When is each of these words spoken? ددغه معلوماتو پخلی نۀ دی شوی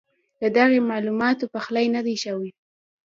ددغه 0.41 0.77
معلوماتو 0.89 1.51
پخلی 1.53 1.87
نۀ 1.93 2.01
دی 2.05 2.15
شوی 2.23 2.49